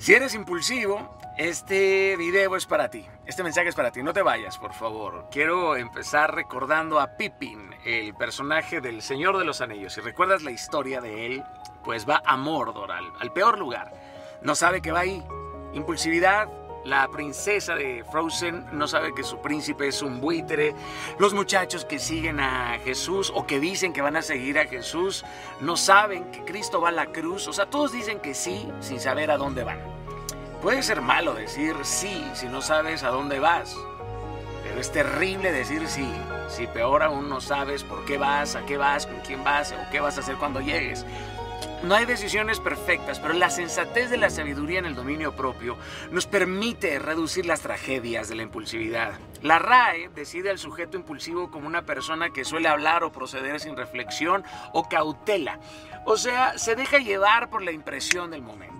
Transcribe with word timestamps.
Si 0.00 0.14
eres 0.14 0.34
impulsivo, 0.34 1.18
este 1.36 2.16
video 2.16 2.56
es 2.56 2.64
para 2.64 2.88
ti. 2.88 3.06
Este 3.26 3.42
mensaje 3.42 3.68
es 3.68 3.74
para 3.74 3.90
ti. 3.90 4.02
No 4.02 4.14
te 4.14 4.22
vayas, 4.22 4.56
por 4.56 4.72
favor. 4.72 5.28
Quiero 5.30 5.76
empezar 5.76 6.34
recordando 6.34 6.98
a 6.98 7.18
Pippin, 7.18 7.74
el 7.84 8.14
personaje 8.14 8.80
del 8.80 9.02
Señor 9.02 9.36
de 9.36 9.44
los 9.44 9.60
Anillos. 9.60 9.92
Si 9.92 10.00
recuerdas 10.00 10.42
la 10.42 10.52
historia 10.52 11.02
de 11.02 11.26
él, 11.26 11.44
pues 11.84 12.08
va 12.08 12.22
a 12.24 12.38
Mordor, 12.38 12.92
al, 12.92 13.12
al 13.20 13.30
peor 13.34 13.58
lugar. 13.58 13.92
No 14.40 14.54
sabe 14.54 14.80
que 14.80 14.90
va 14.90 15.00
ahí. 15.00 15.22
Impulsividad, 15.74 16.48
la 16.84 17.08
princesa 17.08 17.74
de 17.74 18.04
Frozen 18.10 18.66
no 18.72 18.88
sabe 18.88 19.14
que 19.14 19.22
su 19.22 19.38
príncipe 19.38 19.88
es 19.88 20.00
un 20.02 20.20
buitre. 20.20 20.74
Los 21.18 21.34
muchachos 21.34 21.84
que 21.84 21.98
siguen 21.98 22.40
a 22.40 22.78
Jesús 22.84 23.30
o 23.34 23.46
que 23.46 23.60
dicen 23.60 23.92
que 23.92 24.00
van 24.00 24.16
a 24.16 24.22
seguir 24.22 24.58
a 24.58 24.66
Jesús 24.66 25.24
no 25.60 25.76
saben 25.76 26.30
que 26.30 26.44
Cristo 26.44 26.80
va 26.80 26.88
a 26.88 26.92
la 26.92 27.06
cruz. 27.06 27.48
O 27.48 27.52
sea, 27.52 27.66
todos 27.66 27.92
dicen 27.92 28.20
que 28.20 28.34
sí 28.34 28.68
sin 28.80 28.98
saber 28.98 29.30
a 29.30 29.36
dónde 29.36 29.64
van. 29.64 29.80
Puede 30.62 30.82
ser 30.82 31.02
malo 31.02 31.34
decir 31.34 31.74
sí 31.82 32.24
si 32.34 32.46
no 32.46 32.62
sabes 32.62 33.02
a 33.02 33.10
dónde 33.10 33.40
vas. 33.40 33.76
Pero 34.62 34.80
es 34.80 34.90
terrible 34.90 35.52
decir 35.52 35.86
sí 35.86 36.08
si 36.48 36.66
peor 36.66 37.02
aún 37.02 37.28
no 37.28 37.40
sabes 37.40 37.84
por 37.84 38.04
qué 38.04 38.18
vas, 38.18 38.56
a 38.56 38.64
qué 38.66 38.76
vas, 38.76 39.06
con 39.06 39.20
quién 39.20 39.44
vas 39.44 39.72
o 39.72 39.90
qué 39.90 40.00
vas 40.00 40.16
a 40.16 40.20
hacer 40.20 40.36
cuando 40.36 40.60
llegues. 40.60 41.04
No 41.82 41.94
hay 41.94 42.04
decisiones 42.04 42.60
perfectas, 42.60 43.18
pero 43.20 43.32
la 43.32 43.48
sensatez 43.48 44.10
de 44.10 44.18
la 44.18 44.28
sabiduría 44.28 44.78
en 44.78 44.84
el 44.84 44.94
dominio 44.94 45.34
propio 45.34 45.78
nos 46.10 46.26
permite 46.26 46.98
reducir 46.98 47.46
las 47.46 47.62
tragedias 47.62 48.28
de 48.28 48.34
la 48.34 48.42
impulsividad. 48.42 49.14
La 49.40 49.58
RAE 49.58 50.10
decide 50.14 50.50
al 50.50 50.58
sujeto 50.58 50.98
impulsivo 50.98 51.50
como 51.50 51.66
una 51.66 51.86
persona 51.86 52.30
que 52.30 52.44
suele 52.44 52.68
hablar 52.68 53.02
o 53.02 53.12
proceder 53.12 53.60
sin 53.60 53.78
reflexión 53.78 54.44
o 54.74 54.90
cautela, 54.90 55.58
o 56.04 56.18
sea, 56.18 56.58
se 56.58 56.76
deja 56.76 56.98
llevar 56.98 57.48
por 57.48 57.62
la 57.62 57.72
impresión 57.72 58.30
del 58.30 58.42
momento. 58.42 58.79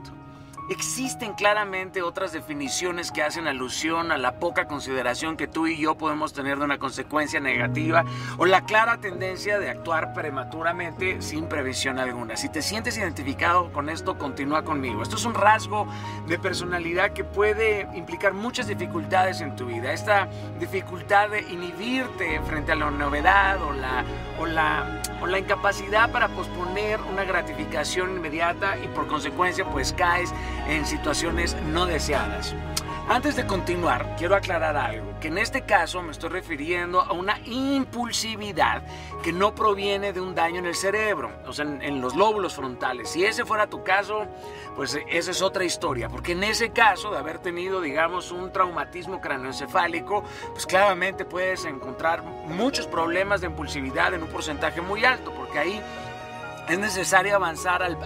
Existen 0.71 1.33
claramente 1.33 2.01
otras 2.01 2.31
definiciones 2.31 3.11
que 3.11 3.25
hacen 3.25 3.49
alusión 3.49 4.13
a 4.13 4.19
la 4.19 4.37
poca 4.37 4.69
consideración 4.69 5.37
que 5.37 5.49
tú 5.49 5.67
y 5.67 5.77
yo 5.77 5.97
podemos 5.97 6.33
tener 6.33 6.59
de 6.59 6.65
una 6.65 6.79
consecuencia 6.79 7.41
negativa 7.41 8.05
o 8.39 8.47
la 8.47 8.65
clara 8.65 8.99
tendencia 8.99 9.59
de 9.59 9.69
actuar 9.69 10.15
prematuramente 10.15 11.23
sin 11.23 11.49
previsión 11.49 11.99
alguna. 11.99 12.37
Si 12.37 12.49
te 12.49 12.63
sientes 12.63 12.97
identificado 12.97 13.73
con 13.73 13.89
esto, 13.89 14.17
continúa 14.17 14.63
conmigo. 14.63 15.03
Esto 15.03 15.17
es 15.17 15.25
un 15.25 15.35
rasgo 15.35 15.89
de 16.29 16.39
personalidad 16.39 17.15
que 17.15 17.25
puede 17.25 17.89
implicar 17.97 18.33
muchas 18.33 18.69
dificultades 18.69 19.41
en 19.41 19.57
tu 19.57 19.67
vida. 19.67 19.93
Esta 19.93 20.29
dificultad 20.61 21.31
de 21.31 21.41
inhibirte 21.51 22.41
frente 22.43 22.71
a 22.71 22.77
la 22.77 22.93
novedad 22.93 23.61
o 23.61 23.73
la, 23.73 24.05
o 24.39 24.47
la, 24.47 25.03
o 25.21 25.27
la 25.27 25.41
incapacidad 25.41 26.13
para 26.13 26.29
posponer 26.29 27.01
una 27.13 27.25
gratificación 27.25 28.11
inmediata 28.11 28.79
y 28.79 28.87
por 28.87 29.09
consecuencia 29.09 29.65
pues 29.65 29.93
caes 29.93 30.33
en 30.71 30.87
situaciones 30.87 31.57
no 31.73 31.85
deseadas. 31.85 32.55
Antes 33.09 33.35
de 33.35 33.45
continuar, 33.45 34.15
quiero 34.17 34.37
aclarar 34.37 34.77
algo, 34.77 35.19
que 35.19 35.27
en 35.27 35.39
este 35.39 35.63
caso 35.63 36.01
me 36.01 36.13
estoy 36.13 36.31
refiriendo 36.31 37.01
a 37.01 37.13
una 37.13 37.41
impulsividad 37.45 38.85
que 39.21 39.33
no 39.33 39.53
proviene 39.53 40.13
de 40.13 40.21
un 40.21 40.33
daño 40.33 40.61
en 40.61 40.67
el 40.67 40.77
cerebro, 40.77 41.33
o 41.45 41.53
sea, 41.53 41.65
en, 41.65 42.01
los 42.01 42.15
lóbulos 42.15 42.55
frontales. 42.55 43.11
Si 43.11 43.25
ese 43.25 43.45
fuera 43.45 43.67
tu 43.67 43.83
caso, 43.83 44.29
pues 44.77 44.97
esa 45.09 45.31
es 45.33 45.43
otra 45.43 45.65
historia, 45.65 46.09
porque 46.09 46.33
en 46.33 46.45
ese 46.45 46.71
caso 46.71 47.11
de 47.11 47.19
haber 47.19 47.41
tenido, 47.41 47.81
digamos, 47.81 48.31
un 48.31 48.53
traumatismo 48.53 49.21
craneoencefálico, 49.21 50.23
pues 50.53 50.65
claramente 50.65 51.25
puedes 51.25 51.65
encontrar 51.65 52.23
muchos 52.23 52.87
problemas 52.87 53.41
de 53.41 53.49
impulsividad 53.49 54.15
en 54.15 54.23
un 54.23 54.29
porcentaje 54.29 54.81
muy 54.81 55.05
alto, 55.05 55.33
porque 55.35 55.59
ahí 55.59 55.83
es 56.69 56.79
necesario 56.79 57.37
avanzar 57.37 57.83
al, 57.83 57.99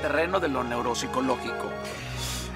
terreno 0.00 0.40
de 0.40 0.48
lo 0.48 0.64
neuropsicológico. 0.64 1.70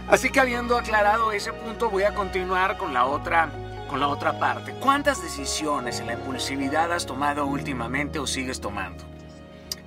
Así 0.08 0.30
que 0.30 0.40
habiendo 0.40 0.76
aclarado 0.76 1.32
ese 1.32 1.52
punto, 1.52 1.90
voy 1.90 2.04
a 2.04 2.14
continuar 2.14 2.76
con 2.76 2.92
la 2.92 3.06
otra 3.06 3.50
con 3.88 3.98
la 3.98 4.06
otra 4.06 4.38
parte. 4.38 4.72
¿Cuántas 4.78 5.20
decisiones 5.20 5.98
en 5.98 6.06
la 6.06 6.12
impulsividad 6.12 6.92
has 6.92 7.06
tomado 7.06 7.44
últimamente 7.46 8.20
o 8.20 8.26
sigues 8.26 8.60
tomando? 8.60 9.09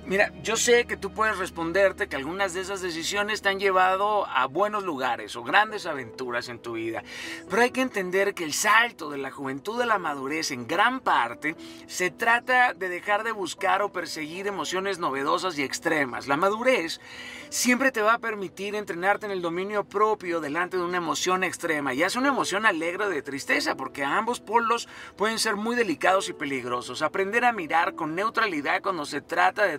Mira, 0.06 0.30
yo 0.42 0.58
sé 0.58 0.84
que 0.84 0.98
tú 0.98 1.14
puedes 1.14 1.38
responderte 1.38 2.08
que 2.08 2.16
algunas 2.16 2.52
de 2.52 2.60
esas 2.60 2.82
decisiones 2.82 3.40
te 3.40 3.48
han 3.48 3.58
llevado 3.58 4.26
a 4.26 4.44
buenos 4.46 4.84
lugares 4.84 5.34
o 5.34 5.42
grandes 5.42 5.86
aventuras 5.86 6.50
en 6.50 6.58
tu 6.58 6.74
vida, 6.74 7.02
pero 7.48 7.62
hay 7.62 7.70
que 7.70 7.80
entender 7.80 8.34
que 8.34 8.44
el 8.44 8.52
salto 8.52 9.08
de 9.08 9.16
la 9.16 9.30
juventud 9.30 9.80
a 9.80 9.86
la 9.86 9.98
madurez 9.98 10.50
en 10.50 10.66
gran 10.66 11.00
parte 11.00 11.56
se 11.86 12.10
trata 12.10 12.74
de 12.74 12.90
dejar 12.90 13.24
de 13.24 13.32
buscar 13.32 13.80
o 13.80 13.92
perseguir 13.92 14.46
emociones 14.46 14.98
novedosas 14.98 15.58
y 15.58 15.62
extremas. 15.62 16.26
La 16.26 16.36
madurez 16.36 17.00
siempre 17.48 17.90
te 17.90 18.02
va 18.02 18.14
a 18.14 18.18
permitir 18.18 18.74
entrenarte 18.74 19.24
en 19.24 19.32
el 19.32 19.40
dominio 19.40 19.84
propio 19.84 20.40
delante 20.42 20.76
de 20.76 20.82
una 20.82 20.98
emoción 20.98 21.44
extrema, 21.44 21.94
ya 21.94 22.10
sea 22.10 22.20
una 22.20 22.28
emoción 22.28 22.66
alegre 22.66 23.04
o 23.04 23.08
de 23.08 23.22
tristeza, 23.22 23.74
porque 23.74 24.04
ambos 24.04 24.40
polos 24.40 24.86
pueden 25.16 25.38
ser 25.38 25.56
muy 25.56 25.76
delicados 25.76 26.28
y 26.28 26.34
peligrosos. 26.34 27.00
Aprender 27.00 27.46
a 27.46 27.52
mirar 27.52 27.94
con 27.94 28.14
neutralidad 28.14 28.82
cuando 28.82 29.06
se 29.06 29.22
trata 29.22 29.64
de 29.64 29.78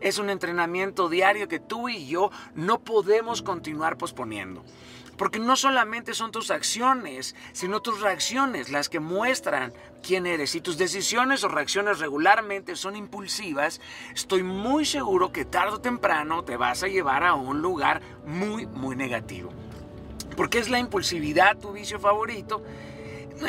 es 0.00 0.18
un 0.18 0.30
entrenamiento 0.30 1.08
diario 1.08 1.48
que 1.48 1.60
tú 1.60 1.88
y 1.88 2.06
yo 2.06 2.30
no 2.54 2.80
podemos 2.80 3.42
continuar 3.42 3.96
posponiendo. 3.96 4.64
Porque 5.16 5.38
no 5.38 5.54
solamente 5.54 6.14
son 6.14 6.32
tus 6.32 6.50
acciones, 6.50 7.36
sino 7.52 7.82
tus 7.82 8.00
reacciones 8.00 8.70
las 8.70 8.88
que 8.88 9.00
muestran 9.00 9.74
quién 10.02 10.26
eres. 10.26 10.52
Si 10.52 10.62
tus 10.62 10.78
decisiones 10.78 11.44
o 11.44 11.48
reacciones 11.48 11.98
regularmente 11.98 12.74
son 12.74 12.96
impulsivas, 12.96 13.82
estoy 14.14 14.42
muy 14.42 14.86
seguro 14.86 15.30
que 15.30 15.44
tarde 15.44 15.74
o 15.74 15.80
temprano 15.80 16.42
te 16.42 16.56
vas 16.56 16.82
a 16.82 16.88
llevar 16.88 17.22
a 17.22 17.34
un 17.34 17.60
lugar 17.60 18.00
muy, 18.24 18.66
muy 18.66 18.96
negativo. 18.96 19.50
Porque 20.38 20.58
es 20.58 20.70
la 20.70 20.78
impulsividad 20.78 21.58
tu 21.58 21.72
vicio 21.72 22.00
favorito 22.00 22.62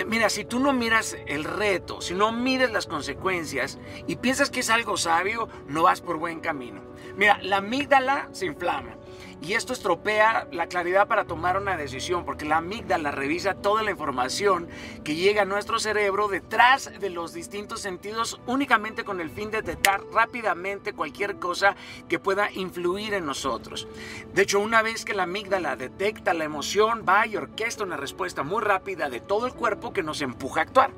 Mira, 0.08 0.30
si 0.30 0.46
tú 0.46 0.60
no 0.60 0.74
miras 0.74 1.18
el 1.28 1.44
reto, 1.44 2.02
si 2.02 2.14
no 2.14 2.32
miras 2.32 2.72
las 2.72 2.88
consecuencias 2.88 3.78
y 4.08 4.16
piensas 4.16 4.50
que 4.50 4.62
es 4.62 4.70
algo 4.70 4.96
sabio, 4.98 5.50
no 5.68 5.84
vas 5.84 6.02
por 6.02 6.18
buen 6.18 6.40
camino. 6.40 6.82
Mira, 7.16 7.40
la 7.42 7.58
amígdala 7.58 8.30
se 8.32 8.46
inflama 8.46 9.01
y 9.42 9.54
esto 9.54 9.74
estropea 9.74 10.48
la 10.52 10.68
claridad 10.68 11.08
para 11.08 11.26
tomar 11.26 11.58
una 11.58 11.76
decisión, 11.76 12.26
porque 12.26 12.46
la 12.46 12.58
amígdala 12.58 13.10
revisa 13.12 13.56
toda 13.56 13.82
la 13.82 13.92
información 13.92 14.68
que 15.04 15.16
llega 15.16 15.42
a 15.42 15.46
nuestro 15.46 15.80
cerebro 15.80 16.28
detrás 16.28 16.92
de 17.00 17.10
los 17.10 17.34
distintos 17.34 17.82
sentidos 17.82 18.40
únicamente 18.46 19.04
con 19.04 19.20
el 19.20 19.32
fin 19.32 19.50
de 19.50 19.62
detectar 19.62 20.02
rápidamente 20.14 20.94
cualquier 20.94 21.38
cosa 21.38 21.76
que 22.08 22.20
pueda 22.20 22.52
influir 22.52 23.16
en 23.16 23.26
nosotros. 23.26 23.88
De 24.34 24.44
hecho, 24.44 24.60
una 24.60 24.84
vez 24.84 25.06
que 25.06 25.16
la 25.16 25.24
amígdala 25.24 25.76
detecta 25.76 26.36
la 26.36 26.44
emoción, 26.44 27.04
va 27.08 27.26
y 27.26 27.36
orquesta 27.36 27.84
una 27.84 27.98
respuesta 27.98 28.44
muy 28.44 28.62
rápida 28.62 29.10
de 29.10 29.22
todo 29.22 29.48
el 29.48 29.54
cuerpo 29.54 29.92
que 29.92 30.04
nos 30.04 30.22
empuja 30.22 30.62
a 30.62 30.64
actuar. 30.64 30.92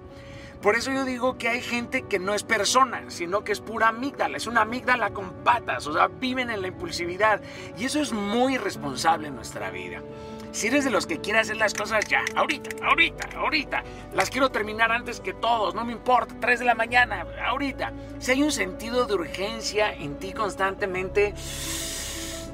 Por 0.63 0.77
eso 0.77 0.93
yo 0.93 1.03
digo 1.03 1.37
que 1.37 1.49
hay 1.49 1.61
gente 1.61 2.03
que 2.03 2.19
no 2.19 2.33
es 2.33 2.43
persona, 2.43 3.03
sino 3.09 3.43
que 3.43 3.51
es 3.51 3.59
pura 3.59 3.89
amígdala, 3.89 4.37
es 4.37 4.47
una 4.47 4.61
amígdala 4.61 5.09
con 5.09 5.43
patas, 5.43 5.85
o 5.87 5.93
sea, 5.93 6.07
viven 6.07 6.49
en 6.49 6.61
la 6.61 6.69
impulsividad. 6.69 7.41
Y 7.77 7.83
eso 7.83 7.99
es 7.99 8.13
muy 8.13 8.55
irresponsable 8.55 9.27
en 9.27 9.35
nuestra 9.35 9.71
vida. 9.71 10.01
Si 10.53 10.67
eres 10.67 10.85
de 10.85 10.89
los 10.89 11.05
que 11.05 11.19
quiere 11.19 11.39
hacer 11.39 11.57
las 11.57 11.73
cosas 11.73 12.05
ya, 12.07 12.23
ahorita, 12.33 12.77
ahorita, 12.85 13.27
ahorita, 13.35 13.83
las 14.13 14.29
quiero 14.29 14.51
terminar 14.51 14.89
antes 14.93 15.19
que 15.19 15.33
todos, 15.33 15.75
no 15.75 15.83
me 15.83 15.91
importa, 15.91 16.33
3 16.39 16.59
de 16.59 16.65
la 16.65 16.75
mañana, 16.75 17.25
ahorita. 17.45 17.91
Si 18.19 18.31
hay 18.31 18.41
un 18.41 18.51
sentido 18.53 19.05
de 19.05 19.15
urgencia 19.15 19.93
en 19.93 20.15
ti 20.17 20.31
constantemente, 20.31 21.33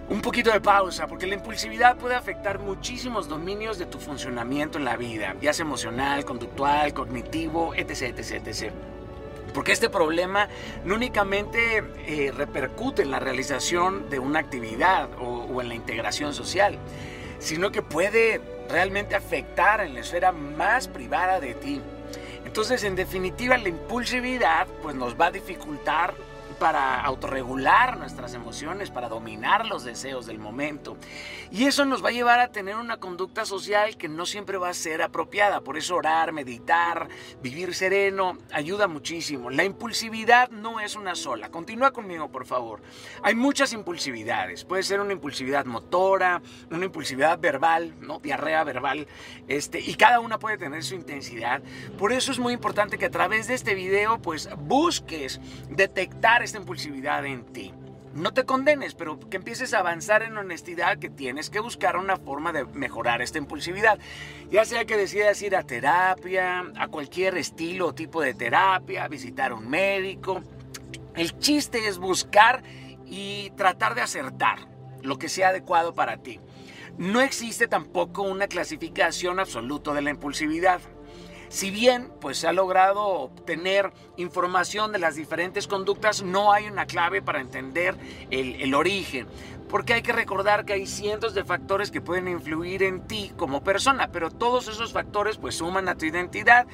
un 0.09 0.21
poquito 0.21 0.51
de 0.51 0.59
pausa, 0.59 1.07
porque 1.07 1.27
la 1.27 1.35
impulsividad 1.35 1.95
puede 1.97 2.15
afectar 2.15 2.59
muchísimos 2.59 3.27
dominios 3.27 3.77
de 3.77 3.85
tu 3.85 3.99
funcionamiento 3.99 4.79
en 4.79 4.85
la 4.85 4.97
vida, 4.97 5.35
ya 5.39 5.53
sea 5.53 5.65
emocional, 5.65 6.25
conductual, 6.25 6.93
cognitivo, 6.93 7.75
etc, 7.75 8.17
etc, 8.17 8.47
etc. 8.47 8.71
Porque 9.53 9.71
este 9.71 9.89
problema 9.89 10.47
no 10.83 10.95
únicamente 10.95 11.83
eh, 12.07 12.31
repercute 12.35 13.03
en 13.03 13.11
la 13.11 13.19
realización 13.19 14.09
de 14.09 14.19
una 14.19 14.39
actividad 14.39 15.09
o, 15.19 15.45
o 15.45 15.61
en 15.61 15.69
la 15.69 15.75
integración 15.75 16.33
social, 16.33 16.77
sino 17.37 17.71
que 17.71 17.83
puede 17.83 18.41
realmente 18.67 19.15
afectar 19.15 19.81
en 19.81 19.93
la 19.93 19.99
esfera 19.99 20.31
más 20.31 20.87
privada 20.87 21.39
de 21.39 21.53
ti. 21.53 21.81
Entonces, 22.45 22.83
en 22.83 22.95
definitiva, 22.95 23.57
la 23.57 23.69
impulsividad 23.69 24.67
pues, 24.81 24.95
nos 24.95 25.19
va 25.19 25.27
a 25.27 25.31
dificultar 25.31 26.15
para 26.59 27.01
autorregular 27.01 27.97
nuestras 27.97 28.33
emociones, 28.33 28.91
para 28.91 29.07
dominar 29.07 29.65
los 29.65 29.83
deseos 29.83 30.25
del 30.25 30.39
momento. 30.39 30.97
Y 31.51 31.65
eso 31.65 31.85
nos 31.85 32.03
va 32.03 32.09
a 32.09 32.11
llevar 32.11 32.39
a 32.39 32.49
tener 32.49 32.75
una 32.75 32.97
conducta 32.97 33.45
social 33.45 33.97
que 33.97 34.09
no 34.09 34.25
siempre 34.25 34.57
va 34.57 34.69
a 34.69 34.73
ser 34.73 35.01
apropiada. 35.01 35.61
Por 35.61 35.77
eso 35.77 35.95
orar, 35.95 36.33
meditar, 36.33 37.07
vivir 37.41 37.73
sereno, 37.73 38.37
ayuda 38.51 38.87
muchísimo. 38.87 39.49
La 39.49 39.63
impulsividad 39.63 40.49
no 40.49 40.79
es 40.79 40.95
una 40.95 41.15
sola. 41.15 41.49
Continúa 41.49 41.91
conmigo, 41.91 42.29
por 42.29 42.45
favor. 42.45 42.81
Hay 43.23 43.35
muchas 43.35 43.73
impulsividades. 43.73 44.65
Puede 44.65 44.83
ser 44.83 44.99
una 44.99 45.13
impulsividad 45.13 45.65
motora, 45.65 46.41
una 46.69 46.85
impulsividad 46.85 47.39
verbal, 47.39 47.95
¿no? 48.01 48.19
Diarrea 48.19 48.63
verbal. 48.63 49.07
Este, 49.47 49.79
y 49.79 49.95
cada 49.95 50.19
una 50.19 50.37
puede 50.37 50.57
tener 50.57 50.83
su 50.83 50.95
intensidad. 50.95 51.61
Por 51.97 52.11
eso 52.11 52.31
es 52.31 52.39
muy 52.39 52.53
importante 52.53 52.97
que 52.97 53.05
a 53.05 53.11
través 53.11 53.47
de 53.47 53.53
este 53.53 53.75
video, 53.75 54.21
pues 54.21 54.49
busques 54.57 55.39
detectar 55.69 56.43
esta 56.49 56.57
impulsividad 56.57 57.25
en 57.27 57.45
ti. 57.45 57.73
no 58.15 58.33
te 58.33 58.43
condenes, 58.43 58.95
pero 58.95 59.19
que 59.19 59.37
empieces 59.37 59.71
a 59.75 59.79
avanzar 59.79 60.23
en 60.23 60.35
honestidad, 60.35 60.97
que 60.97 61.11
tienes 61.11 61.51
que 61.51 61.59
buscar 61.59 61.95
una 61.95 62.17
forma 62.17 62.51
de 62.51 62.65
mejorar 62.65 63.21
esta 63.21 63.37
impulsividad. 63.37 63.99
Ya 64.49 64.65
sea 64.65 64.85
que 64.85 64.97
decidas 64.97 65.39
ir 65.43 65.55
a 65.55 65.61
terapia, 65.61 66.65
a 66.75 66.87
cualquier 66.87 67.37
estilo 67.37 67.89
o 67.89 67.93
tipo 67.93 68.19
de 68.21 68.33
terapia, 68.33 69.07
visitar 69.07 69.51
a 69.51 69.55
un 69.55 69.69
médico. 69.69 70.41
El 71.15 71.37
chiste 71.37 71.87
es 71.87 71.99
buscar 71.99 72.63
y 73.05 73.51
tratar 73.51 73.93
de 73.93 74.01
acertar 74.01 74.57
lo 75.03 75.19
que 75.19 75.29
sea 75.29 75.49
adecuado 75.49 75.93
para 75.93 76.17
ti. 76.17 76.39
No 76.97 77.21
existe 77.21 77.67
tampoco 77.67 78.23
una 78.23 78.47
clasificación 78.47 79.39
absoluta 79.39 79.93
de 79.93 80.01
la 80.01 80.09
impulsividad. 80.09 80.81
Si 81.49 81.71
bien 81.71 82.11
pues 82.21 82.37
se 82.37 82.47
ha 82.47 82.53
logrado 82.53 83.03
obtener 83.03 83.91
información 84.17 84.91
de 84.91 84.99
las 84.99 85.15
diferentes 85.15 85.67
conductas, 85.67 86.21
no 86.21 86.53
hay 86.53 86.67
una 86.67 86.85
clave 86.85 87.23
para 87.23 87.41
entender 87.41 87.95
el, 88.29 88.61
el 88.61 88.75
origen. 88.75 89.27
Porque 89.67 89.93
hay 89.93 90.01
que 90.01 90.13
recordar 90.13 90.65
que 90.65 90.73
hay 90.73 90.87
cientos 90.87 91.33
de 91.33 91.43
factores 91.43 91.91
que 91.91 92.01
pueden 92.01 92.27
influir 92.27 92.83
en 92.83 93.07
ti 93.07 93.31
como 93.35 93.63
persona, 93.63 94.11
pero 94.11 94.31
todos 94.31 94.67
esos 94.67 94.93
factores 94.93 95.37
pues 95.37 95.55
suman 95.55 95.87
a 95.89 95.95
tu 95.95 96.05
identidad 96.05 96.65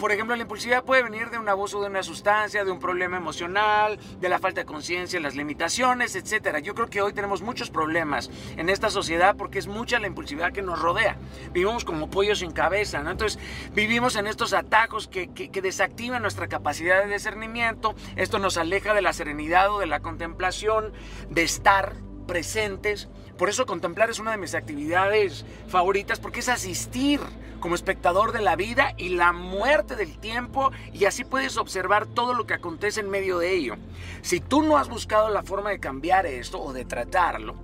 por 0.00 0.12
ejemplo, 0.12 0.34
la 0.34 0.42
impulsividad 0.42 0.82
puede 0.82 1.02
venir 1.02 1.28
de 1.30 1.38
un 1.38 1.48
abuso 1.48 1.80
de 1.80 1.88
una 1.88 2.02
sustancia, 2.02 2.64
de 2.64 2.72
un 2.72 2.80
problema 2.80 3.18
emocional, 3.18 3.98
de 4.18 4.28
la 4.30 4.38
falta 4.38 4.62
de 4.62 4.64
conciencia, 4.64 5.20
las 5.20 5.36
limitaciones, 5.36 6.16
etc. 6.16 6.58
Yo 6.62 6.74
creo 6.74 6.88
que 6.88 7.02
hoy 7.02 7.12
tenemos 7.12 7.42
muchos 7.42 7.70
problemas 7.70 8.30
en 8.56 8.70
esta 8.70 8.88
sociedad 8.88 9.36
porque 9.36 9.58
es 9.58 9.66
mucha 9.66 10.00
la 10.00 10.06
impulsividad 10.06 10.52
que 10.52 10.62
nos 10.62 10.80
rodea. 10.80 11.18
Vivimos 11.52 11.84
como 11.84 12.10
pollos 12.10 12.38
sin 12.38 12.50
cabeza, 12.50 13.02
¿no? 13.02 13.10
Entonces, 13.10 13.38
vivimos 13.74 14.16
en 14.16 14.26
estos 14.26 14.54
atajos 14.54 15.06
que, 15.06 15.28
que 15.28 15.62
desactivan 15.62 16.22
nuestra 16.22 16.48
capacidad 16.48 17.04
de 17.04 17.12
discernimiento. 17.12 17.94
Esto 18.16 18.38
nos 18.38 18.56
aleja 18.56 18.94
de 18.94 19.02
la 19.02 19.12
serenidad 19.12 19.70
o 19.70 19.80
de 19.80 19.86
la 19.86 20.00
contemplación, 20.00 20.92
de 21.28 21.42
estar 21.42 21.94
presentes. 22.30 23.08
Por 23.36 23.48
eso 23.48 23.66
contemplar 23.66 24.08
es 24.08 24.20
una 24.20 24.30
de 24.30 24.36
mis 24.36 24.54
actividades 24.54 25.44
favoritas 25.66 26.20
porque 26.20 26.38
es 26.38 26.48
asistir 26.48 27.18
como 27.58 27.74
espectador 27.74 28.30
de 28.30 28.40
la 28.40 28.54
vida 28.54 28.94
y 28.96 29.08
la 29.08 29.32
muerte 29.32 29.96
del 29.96 30.16
tiempo 30.16 30.70
y 30.92 31.06
así 31.06 31.24
puedes 31.24 31.56
observar 31.56 32.06
todo 32.06 32.32
lo 32.32 32.46
que 32.46 32.54
acontece 32.54 33.00
en 33.00 33.10
medio 33.10 33.40
de 33.40 33.52
ello. 33.52 33.74
Si 34.22 34.38
tú 34.38 34.62
no 34.62 34.78
has 34.78 34.88
buscado 34.88 35.28
la 35.28 35.42
forma 35.42 35.70
de 35.70 35.80
cambiar 35.80 36.24
esto 36.24 36.62
o 36.62 36.72
de 36.72 36.84
tratarlo, 36.84 37.56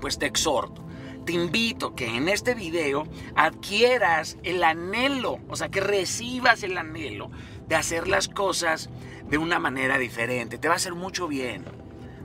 pues 0.00 0.20
te 0.20 0.26
exhorto 0.26 0.84
te 1.26 1.32
invito 1.32 1.94
que 1.94 2.06
en 2.06 2.28
este 2.28 2.54
video 2.54 3.06
adquieras 3.36 4.38
el 4.42 4.64
anhelo, 4.64 5.38
o 5.48 5.54
sea, 5.54 5.68
que 5.68 5.80
recibas 5.80 6.62
el 6.62 6.78
anhelo 6.78 7.30
de 7.68 7.76
hacer 7.76 8.08
las 8.08 8.26
cosas 8.26 8.88
de 9.28 9.36
una 9.36 9.58
manera 9.58 9.98
diferente. 9.98 10.56
Te 10.56 10.68
va 10.68 10.74
a 10.74 10.76
hacer 10.78 10.94
mucho 10.94 11.28
bien. 11.28 11.79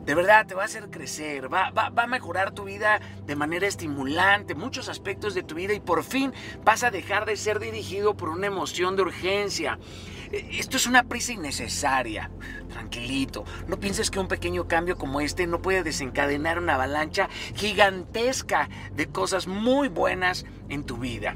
De 0.06 0.14
verdad, 0.14 0.46
te 0.46 0.54
va 0.54 0.62
a 0.62 0.66
hacer 0.66 0.92
crecer, 0.92 1.52
va, 1.52 1.72
va, 1.72 1.92
a 1.96 2.08
mejorar 2.08 2.52
tu 2.52 2.66
vida 2.66 3.02
de 3.26 3.36
manera 3.36 3.66
estimulante, 3.66 4.54
muchos 4.54 4.88
aspectos 4.88 5.34
de 5.34 5.42
tu 5.42 5.56
vida 5.56 5.74
y 5.74 5.80
por 5.80 6.04
fin 6.04 6.32
vas 6.64 6.84
a 6.84 6.92
dejar 6.92 7.26
de 7.26 7.36
ser 7.36 7.60
dirigido 7.60 8.16
por 8.16 8.30
una 8.30 8.46
emoción 8.46 8.96
de 8.96 9.02
urgencia. 9.02 9.80
E, 10.32 10.60
esto 10.60 10.78
es 10.78 10.86
una 10.86 11.04
prisa 11.04 11.34
innecesaria. 11.34 12.30
Tranquilito, 12.70 13.46
no 13.68 13.80
pienses 13.80 14.12
que 14.12 14.20
un 14.20 14.28
pequeño 14.28 14.68
cambio 14.68 14.96
como 14.96 15.22
este 15.22 15.48
no 15.48 15.60
puede 15.60 15.82
desencadenar 15.82 16.60
una 16.60 16.76
avalancha 16.76 17.28
gigantesca 17.56 18.70
de 18.94 19.08
cosas 19.08 19.48
muy 19.48 19.88
buenas 19.88 20.46
en 20.70 20.84
tu 20.84 20.98
vida. 20.98 21.36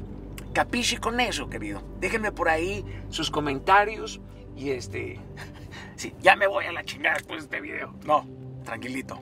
Capisci 0.52 0.98
con 0.98 1.18
eso, 1.18 1.50
querido. 1.50 1.82
Déjenme 1.98 2.30
por 2.30 2.48
ahí 2.48 2.84
sus 3.08 3.32
comentarios 3.32 4.20
y 4.56 4.70
este... 4.70 5.18
Sí, 5.96 6.14
ya 6.20 6.34
me 6.34 6.46
voy 6.46 6.64
a 6.64 6.72
la 6.72 6.82
chingada 6.82 7.16
después 7.16 7.40
de 7.40 7.44
este 7.44 7.60
video. 7.60 7.94
No, 8.06 8.26
tranquilito. 8.64 9.20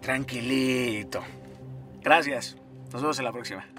Tranquilito. 0.00 1.22
Gracias. 2.02 2.56
Nos 2.92 3.02
vemos 3.02 3.18
en 3.18 3.24
la 3.24 3.32
próxima. 3.32 3.77